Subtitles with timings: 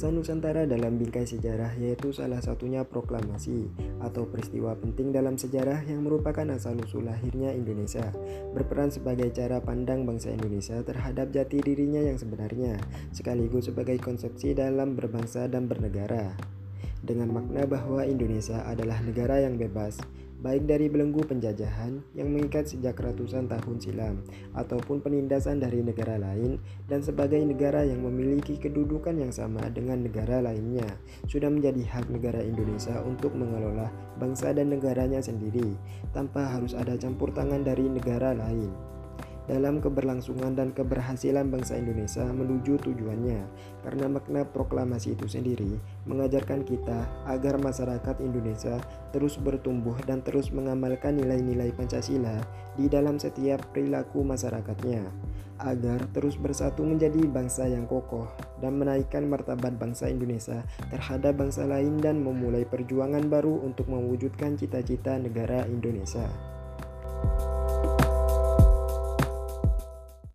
[0.00, 3.68] Bahasa Nusantara dalam bingkai sejarah yaitu salah satunya proklamasi
[4.00, 8.08] atau peristiwa penting dalam sejarah yang merupakan asal-usul lahirnya Indonesia,
[8.56, 12.80] berperan sebagai cara pandang bangsa Indonesia terhadap jati dirinya yang sebenarnya,
[13.12, 16.32] sekaligus sebagai konsepsi dalam berbangsa dan bernegara.
[17.00, 19.96] Dengan makna bahwa Indonesia adalah negara yang bebas,
[20.40, 24.24] baik dari belenggu penjajahan yang mengikat sejak ratusan tahun silam
[24.56, 26.56] ataupun penindasan dari negara lain
[26.88, 30.88] dan sebagai negara yang memiliki kedudukan yang sama dengan negara lainnya
[31.28, 35.76] sudah menjadi hak negara Indonesia untuk mengelola bangsa dan negaranya sendiri
[36.16, 38.72] tanpa harus ada campur tangan dari negara lain
[39.46, 43.40] dalam keberlangsungan dan keberhasilan bangsa Indonesia menuju tujuannya.
[43.80, 48.76] Karena makna proklamasi itu sendiri mengajarkan kita agar masyarakat Indonesia
[49.14, 52.36] terus bertumbuh dan terus mengamalkan nilai-nilai Pancasila
[52.76, 55.08] di dalam setiap perilaku masyarakatnya
[55.60, 58.32] agar terus bersatu menjadi bangsa yang kokoh
[58.64, 65.20] dan menaikkan martabat bangsa Indonesia terhadap bangsa lain dan memulai perjuangan baru untuk mewujudkan cita-cita
[65.20, 66.24] negara Indonesia.